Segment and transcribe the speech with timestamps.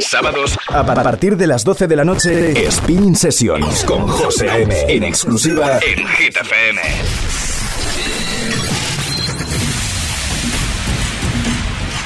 [0.00, 4.74] Sábados a partir de las 12 de la noche, Spinning Sessions con José A.M.
[4.88, 6.80] en exclusiva en Hit FM.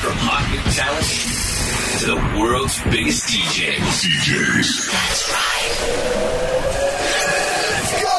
[0.00, 1.06] From hot new talent
[1.98, 4.04] to the world's biggest DJs.
[4.04, 4.68] DJs.
[4.92, 5.72] That's right.
[7.72, 8.18] Let's go.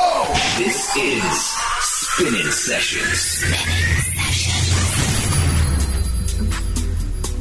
[0.57, 4.16] This is Spinning Sessions.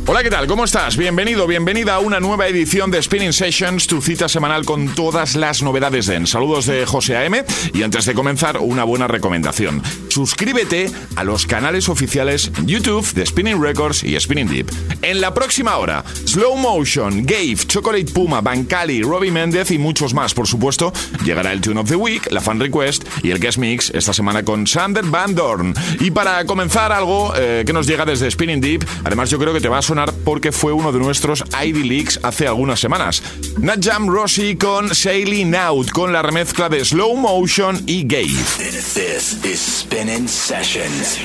[0.09, 0.46] Hola, ¿qué tal?
[0.46, 0.96] ¿Cómo estás?
[0.96, 5.64] Bienvenido, bienvenida a una nueva edición de Spinning Sessions, tu cita semanal con todas las
[5.64, 7.44] novedades de Saludos de José AM
[7.75, 9.82] y antes de comenzar, una buena recomendación.
[10.08, 14.71] Suscríbete a los canales oficiales YouTube de Spinning Records y Spinning Deep.
[15.03, 20.34] En la próxima hora, Slow Motion, Gave, Chocolate Puma, Bancali, Robbie Méndez y muchos más,
[20.34, 20.93] por supuesto.
[21.25, 24.45] Llegará el Tune of the Week, la Fan Request y el Guest Mix esta semana
[24.45, 25.75] con Sander Van Dorn.
[25.98, 29.61] Y para comenzar algo eh, que nos llega desde Spinning Deep, además yo creo que
[29.61, 29.82] te va a
[30.25, 33.23] porque fue uno de nuestros ID Leaks hace algunas semanas.
[33.59, 38.29] Najam Rossi con Sailing Out, con la remezcla de Slow Motion y Gay.
[38.59, 38.97] This
[39.45, 41.19] is Spinning Sessions.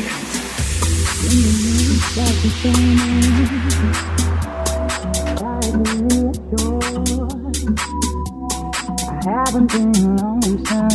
[9.28, 10.91] out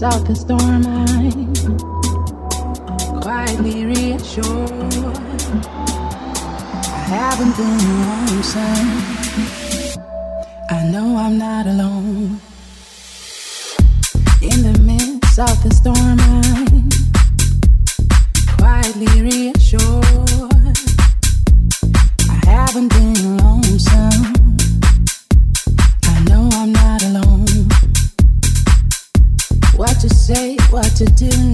[0.00, 1.20] the storm, I'm
[3.20, 4.94] quietly reassured.
[6.88, 8.86] I haven't been alone, son.
[10.70, 12.40] I know I'm not alone.
[14.40, 16.88] In the midst of the storm, I'm
[18.56, 20.14] quietly reassured.
[22.26, 23.19] I haven't been
[31.00, 31.49] to do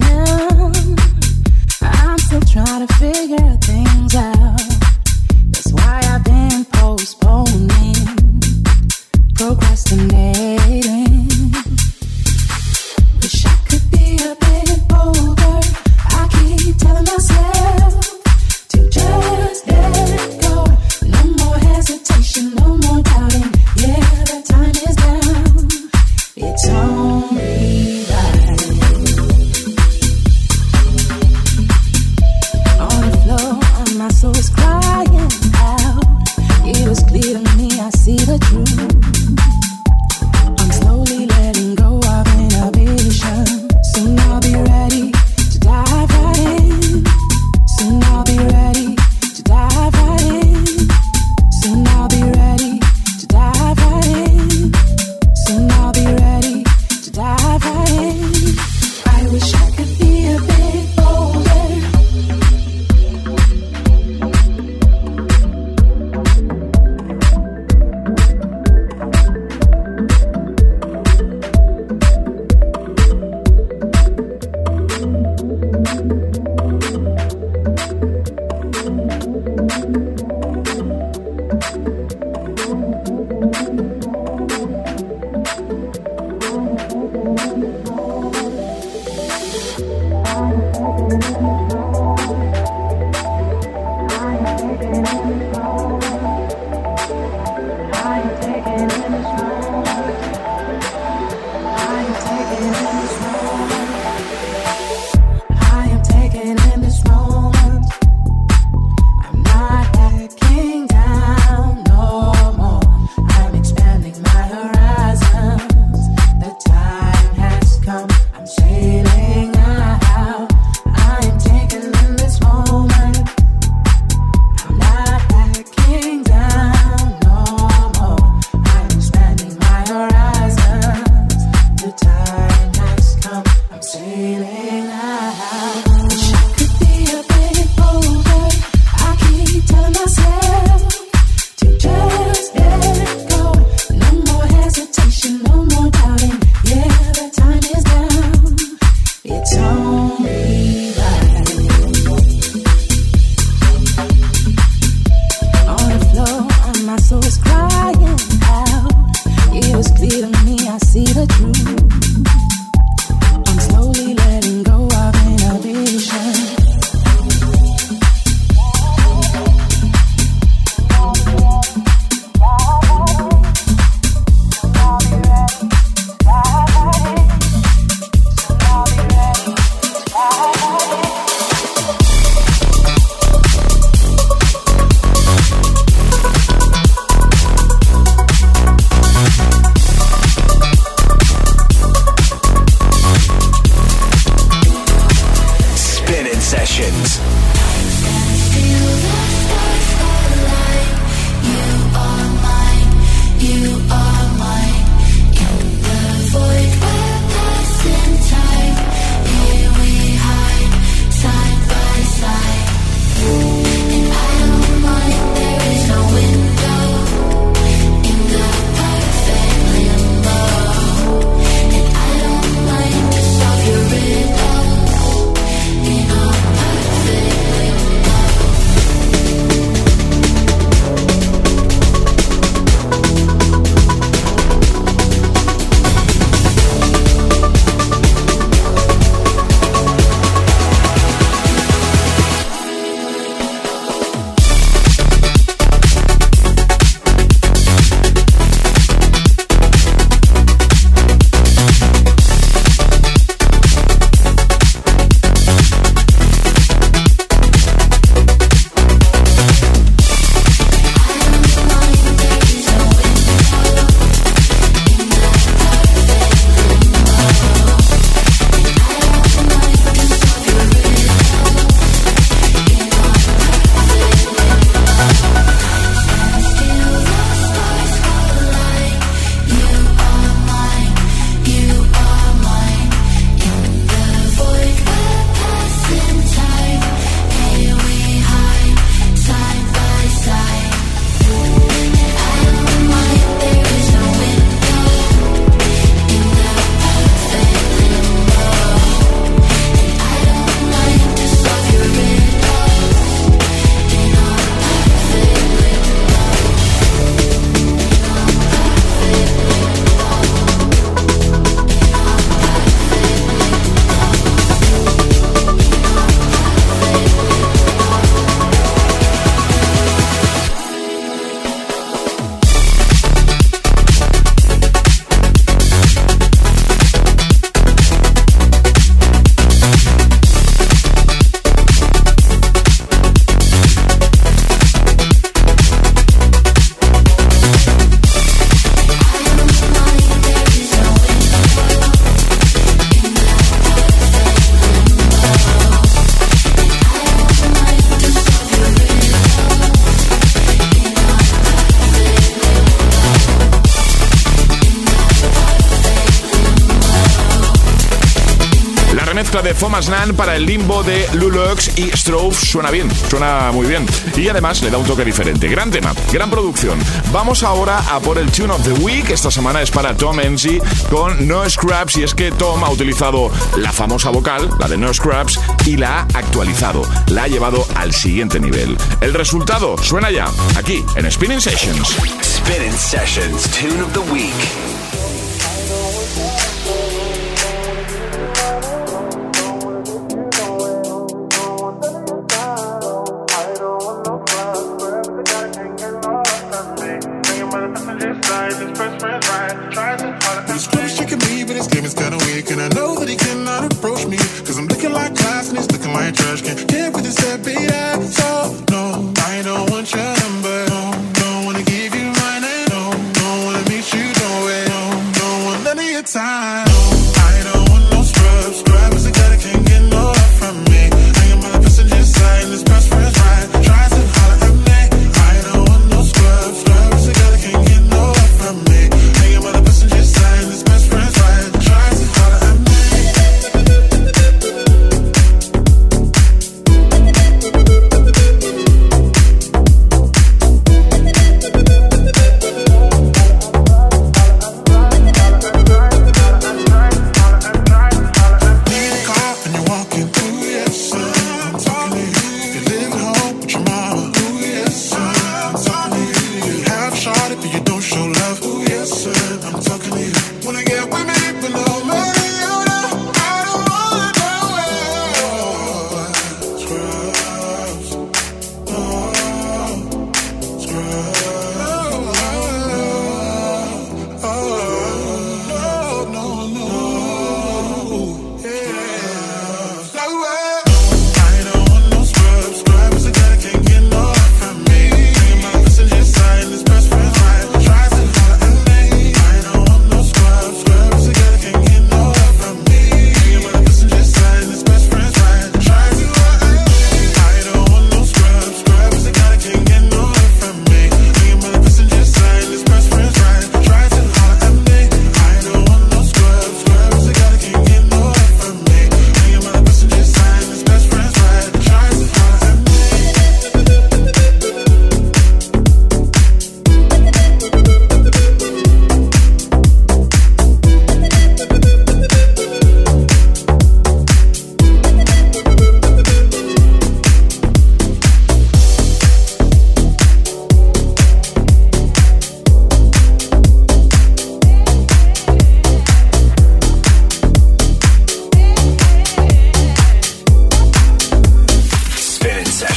[359.59, 363.85] Thomas Nan para el limbo de Lulux y Strove suena bien, suena muy bien.
[364.15, 365.47] Y además le da un toque diferente.
[365.47, 366.77] Gran tema, gran producción.
[367.11, 369.09] Vamos ahora a por el Tune of the Week.
[369.09, 370.59] Esta semana es para Tom Enzi
[370.91, 371.97] con No Scraps.
[371.97, 376.01] Y es que Tom ha utilizado la famosa vocal, la de No Scraps, y la
[376.01, 376.83] ha actualizado.
[377.07, 378.77] La ha llevado al siguiente nivel.
[379.01, 381.97] El resultado suena ya, aquí en Spinning Sessions.
[382.21, 384.66] Spinning Sessions, Tune of the Week.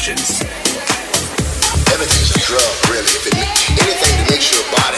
[0.00, 0.40] questions.
[1.92, 3.04] Everything's a drug, really.
[3.20, 3.36] It,
[3.84, 4.96] anything to make your body,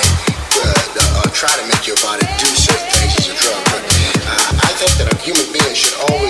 [0.62, 0.70] uh,
[1.18, 3.58] uh, try to make your body do certain things is a drug.
[3.66, 6.21] But, uh, I think that a human being should always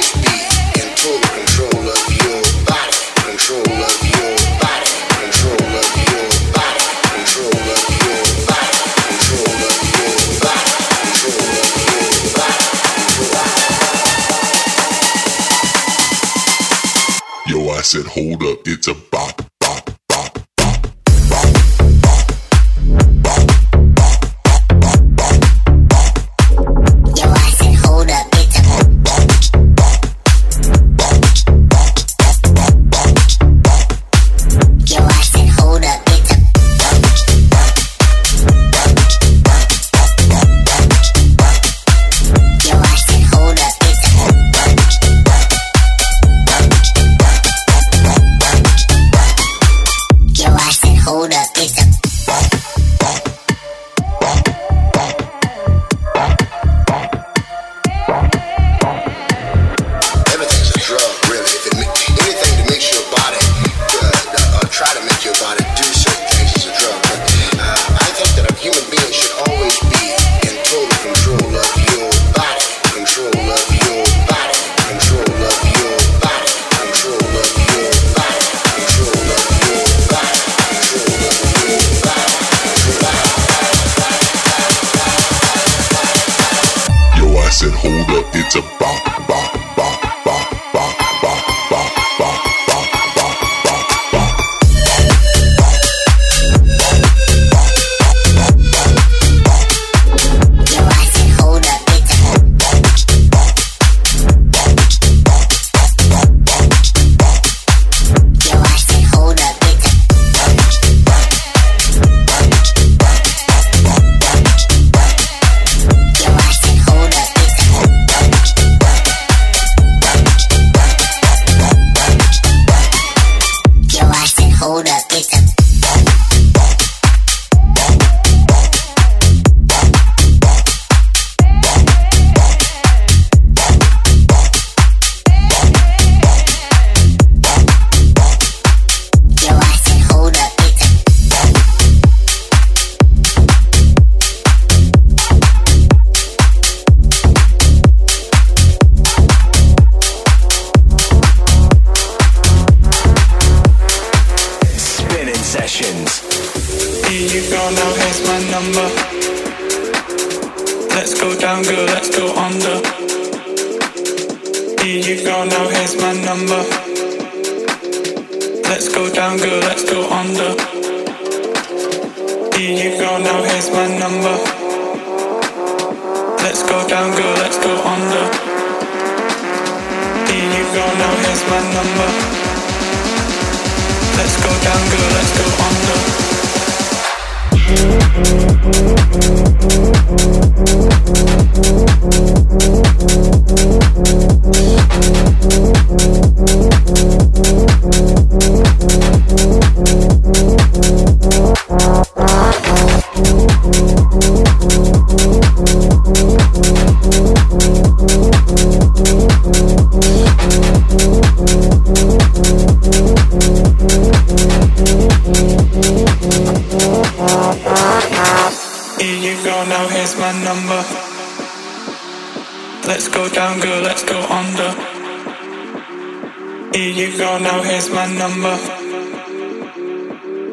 [227.33, 228.57] door, now here's my number.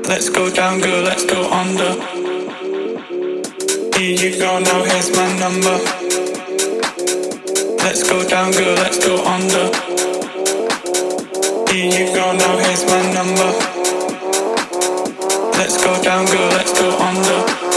[0.07, 1.91] Let's go down, girl, let's go under.
[3.97, 5.75] Here you go, now here's my number.
[7.83, 9.65] Let's go down, girl, let's go under.
[11.71, 13.49] Here you go, now here's my number.
[15.57, 17.68] Let's go down, girl, let's go under.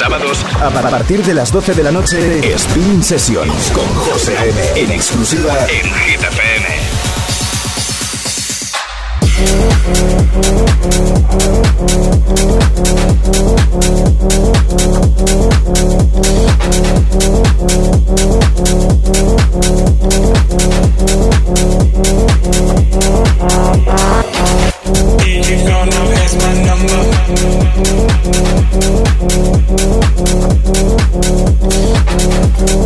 [0.00, 4.82] Sábados a partir de las 12 de la noche, Spin Sessions con José M.
[4.82, 6.20] En exclusiva en Hit
[25.50, 25.58] you
[26.36, 27.00] my number.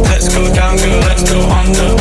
[0.08, 1.94] Let's go down, girl, let's go under.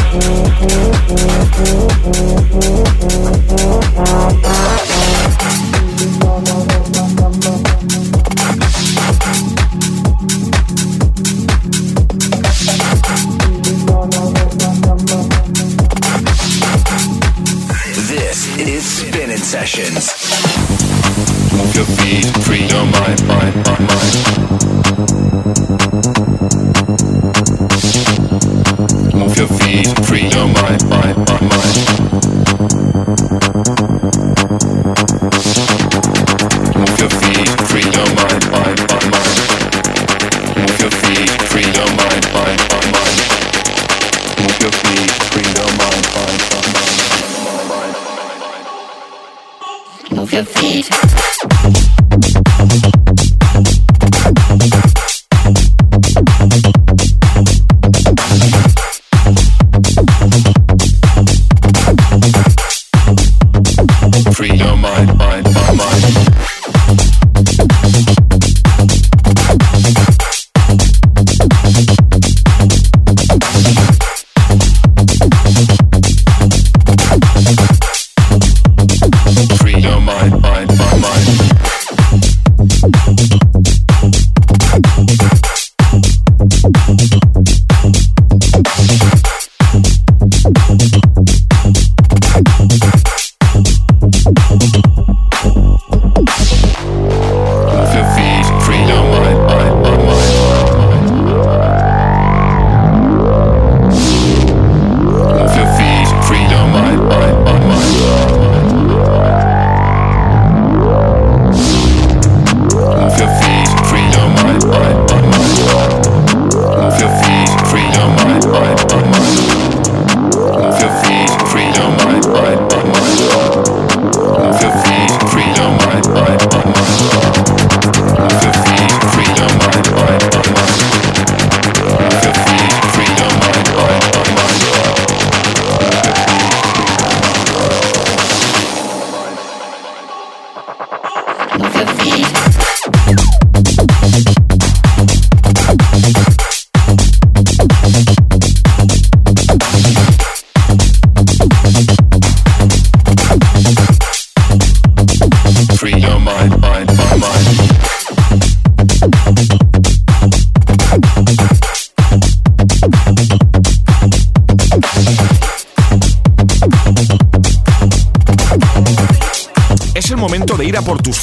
[29.73, 30.02] Hey.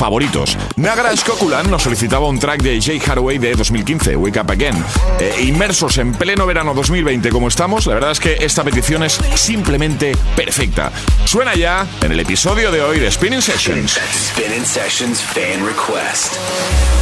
[0.00, 0.56] Favoritos.
[0.76, 4.82] Nagra Skokulan nos solicitaba un track de Jay Haraway de 2015, Wake Up Again.
[5.18, 9.20] Eh, inmersos en pleno verano 2020 como estamos, la verdad es que esta petición es
[9.34, 10.90] simplemente perfecta.
[11.26, 14.00] Suena ya en el episodio de hoy de Spinning Sessions.
[14.10, 16.99] Spinning Sessions Fan Request.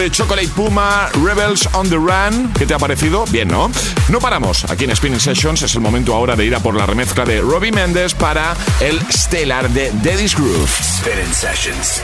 [0.00, 2.50] De Chocolate Puma, Rebels on the Run.
[2.58, 3.26] ¿Qué te ha parecido?
[3.26, 3.70] Bien, ¿no?
[4.08, 4.64] No paramos.
[4.70, 7.42] Aquí en Spinning Sessions es el momento ahora de ir a por la remezcla de
[7.42, 10.70] Robbie Mendes para el Stellar de Daddy's Groove.
[10.70, 12.00] Spinning Sessions.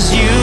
[0.00, 0.30] sessions.
[0.32, 0.39] A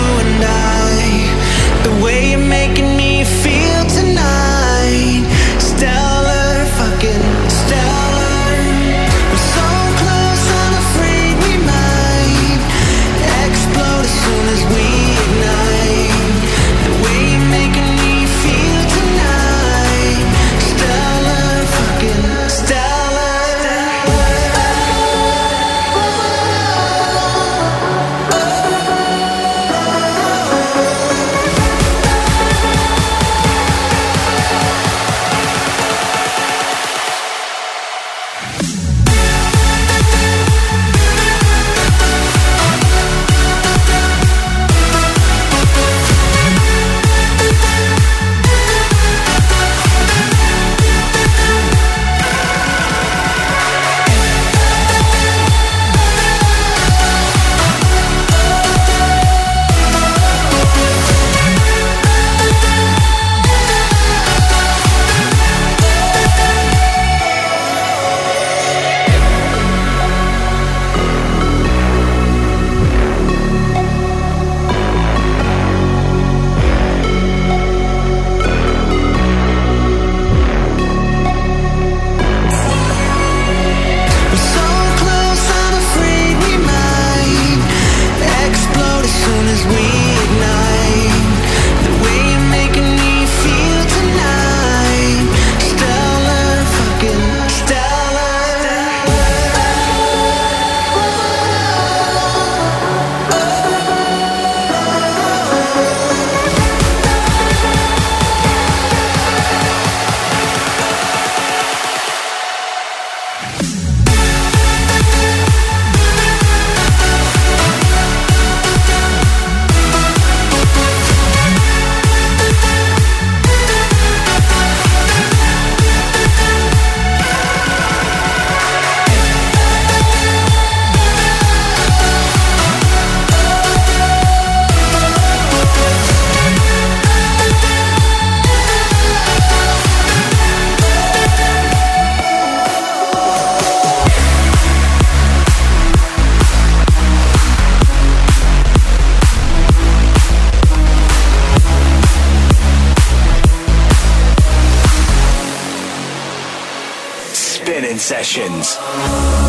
[157.98, 159.47] partir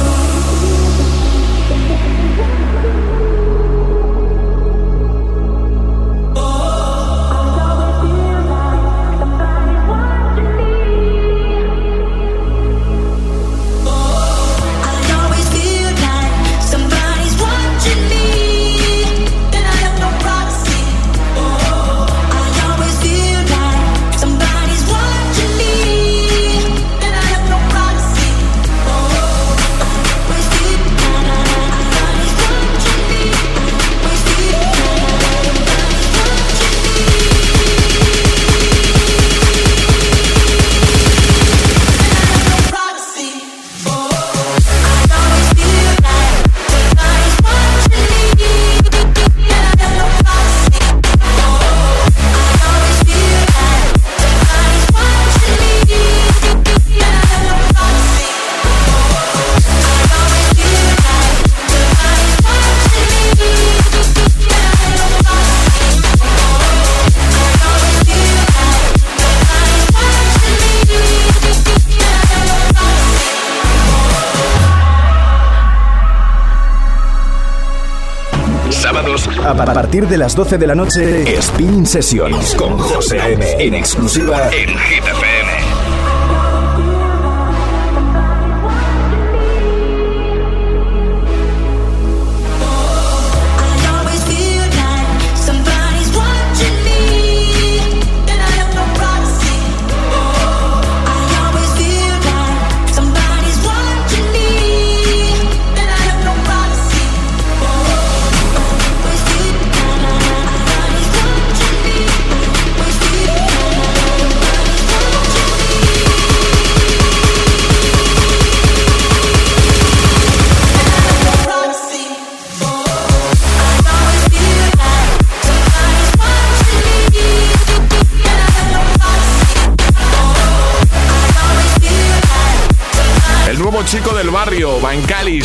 [80.08, 83.44] de las 12 de la noche, Spin Sessions con José M.
[83.58, 85.27] En exclusiva en GTF.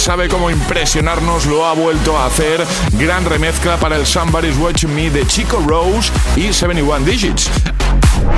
[0.03, 2.61] Sabe cómo impresionarnos, lo ha vuelto a hacer.
[2.99, 7.49] Gran remezcla para el Somebody's Watching Me de Chico Rose y 71 Digits.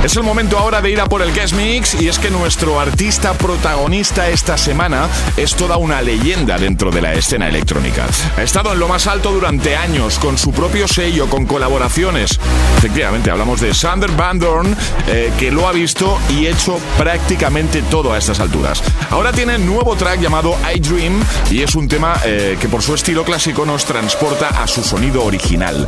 [0.03, 2.79] Es el momento ahora de ir a por el guest mix y es que nuestro
[2.79, 8.05] artista protagonista esta semana es toda una leyenda dentro de la escena electrónica.
[8.37, 12.39] Ha estado en lo más alto durante años con su propio sello, con colaboraciones.
[12.77, 18.13] Efectivamente, hablamos de Sander Van Dorn, eh, que lo ha visto y hecho prácticamente todo
[18.13, 18.83] a estas alturas.
[19.09, 22.93] Ahora tiene nuevo track llamado I Dream y es un tema eh, que por su
[22.93, 25.87] estilo clásico nos transporta a su sonido original.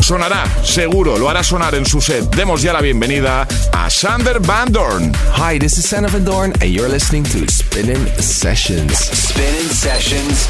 [0.00, 2.32] Sonará, seguro, lo hará sonar en su set.
[2.36, 5.12] Demos ya la bienvenida a Sander Van Dorn.
[5.14, 8.96] Hi, this is Sander Van Dorn, and you're listening to Spinning Sessions.
[8.96, 10.46] Spinning Sessions,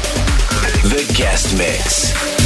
[0.83, 2.36] the guest mix.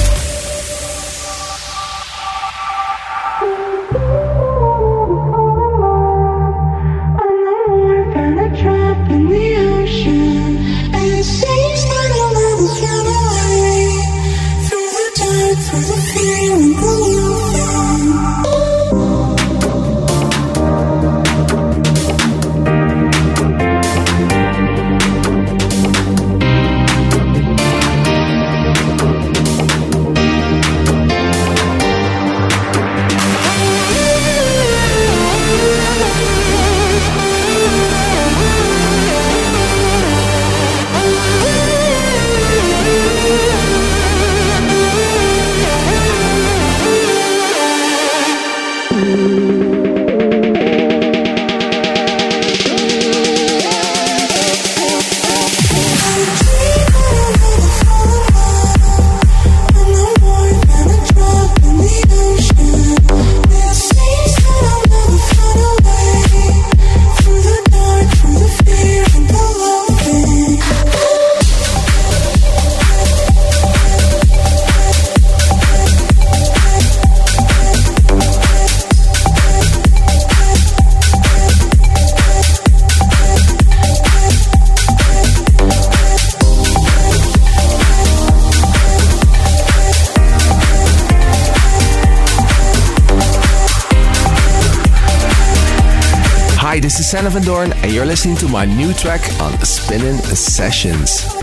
[97.22, 101.41] Sanne van and you're listening to my new track on Spinning Sessions.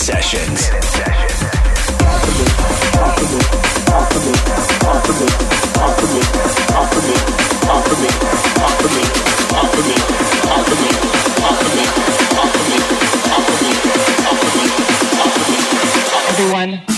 [0.00, 0.70] Sessions.
[16.30, 16.89] Everyone.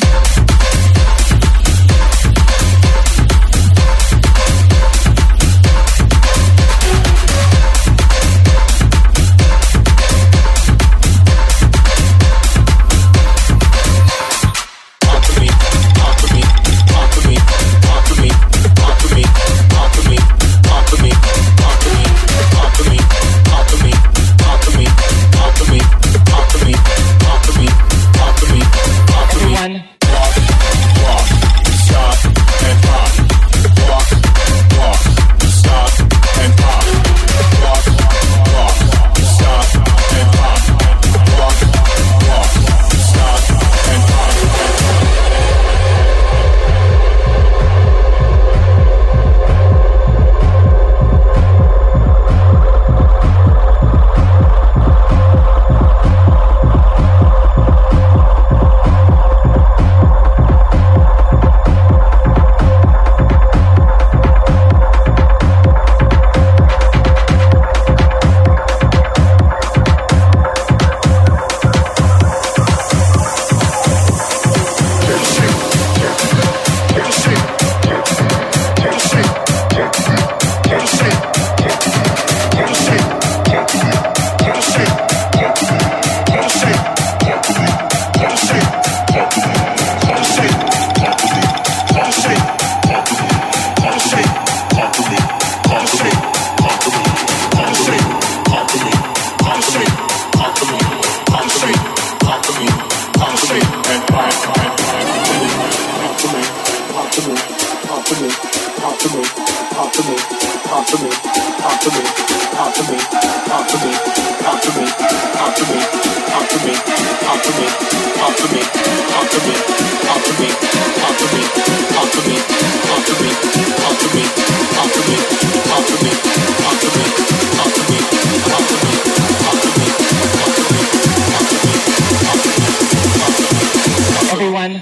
[134.43, 134.82] everyone.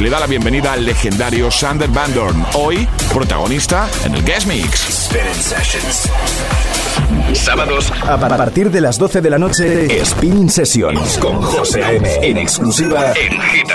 [0.00, 5.10] Le da la bienvenida al legendario Sander Van Dorn, hoy protagonista en el Guest Mix.
[7.34, 12.08] Sábados a partir de las 12 de la noche, Spinning Sessions con José A.M.
[12.22, 13.70] en exclusiva en Hit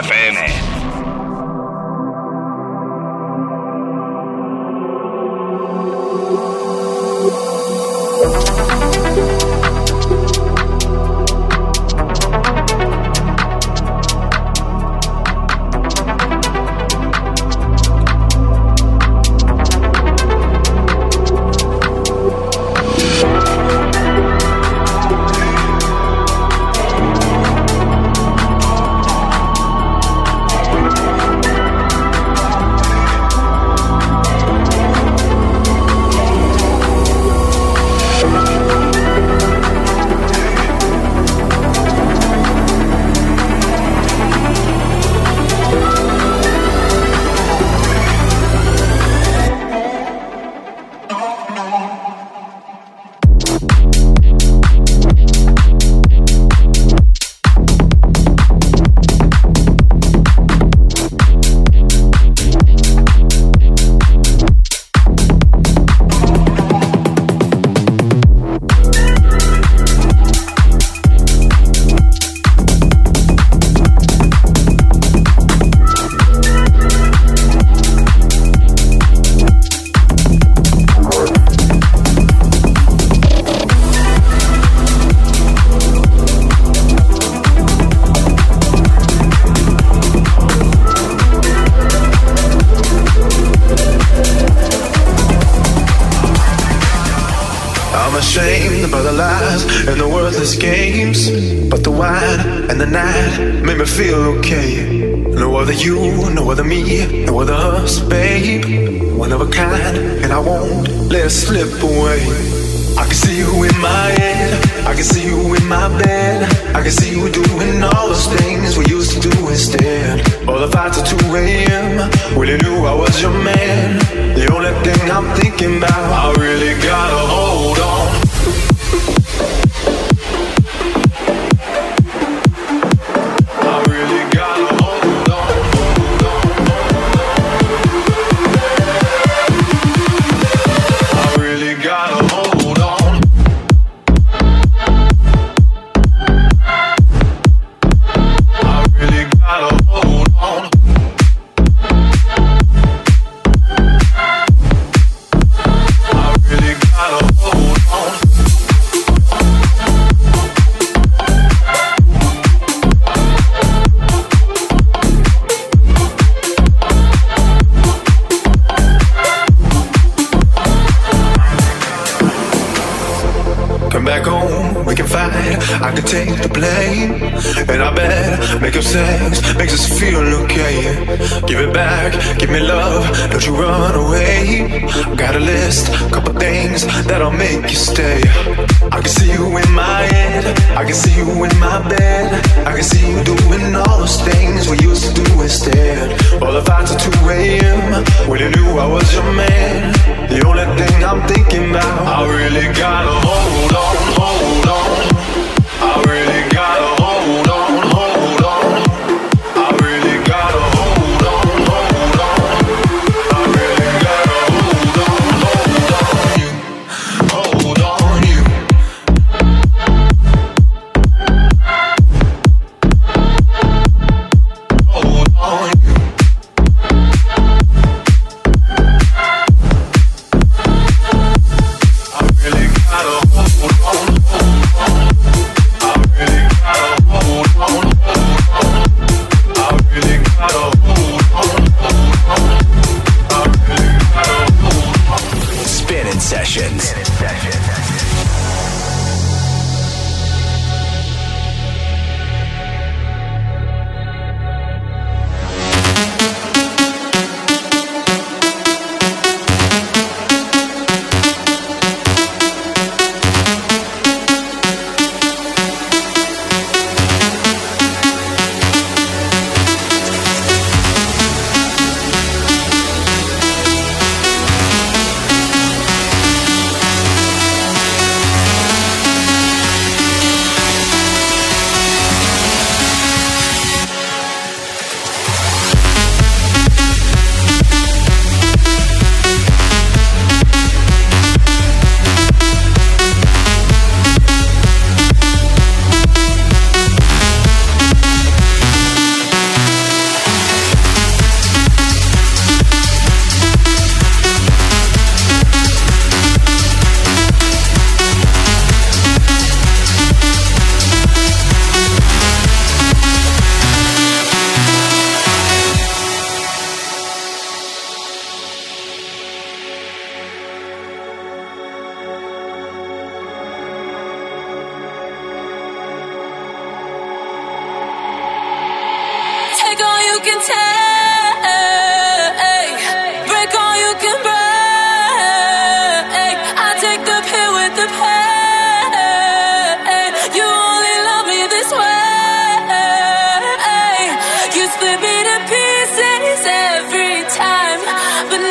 [126.23, 126.52] I really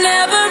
[0.03, 0.42] never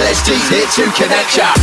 [0.00, 1.55] LSD's here to connect ya.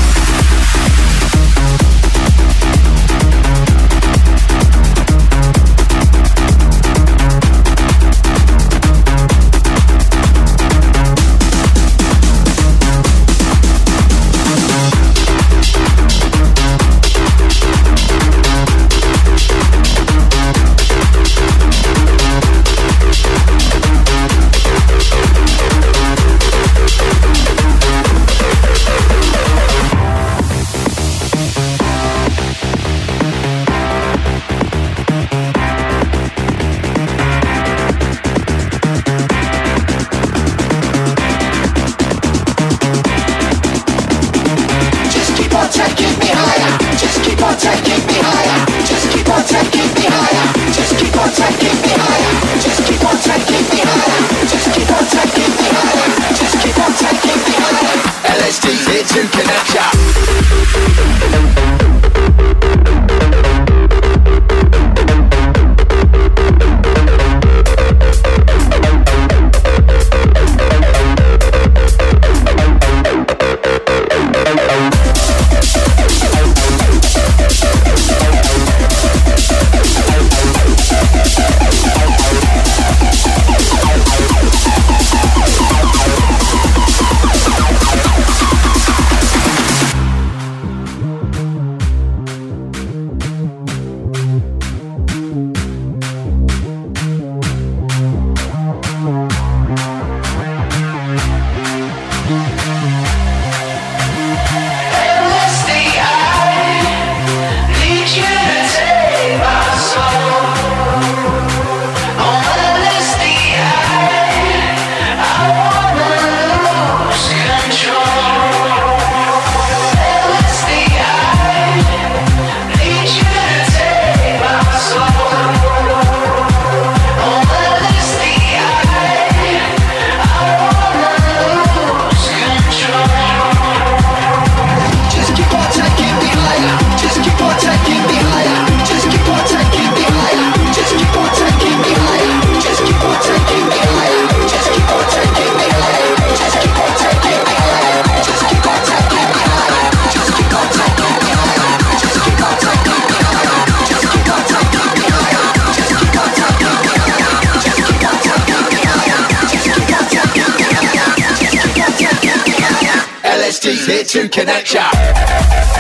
[163.86, 165.73] here to connect ya.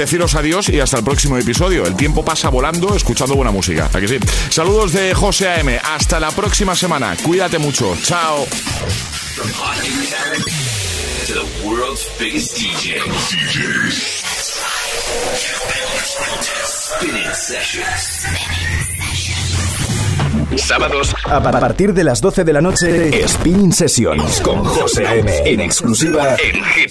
[0.00, 1.84] deciros adiós y hasta el próximo episodio.
[1.84, 3.90] El tiempo pasa volando escuchando buena música.
[3.92, 4.18] Aquí sí.
[4.48, 5.78] Saludos de José AM.
[5.84, 7.14] Hasta la próxima semana.
[7.22, 7.94] Cuídate mucho.
[8.02, 8.46] Chao.
[20.56, 25.60] Sábados a partir de las 12 de la noche Spinning Sessions con José M en
[25.60, 26.89] exclusiva en Hit